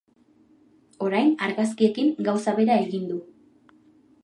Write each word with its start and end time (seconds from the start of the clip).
Orain, 1.07 1.29
argazkiekin 1.49 2.09
gauza 2.29 2.57
bera 2.61 2.81
egin 2.87 3.07
du. 3.13 3.21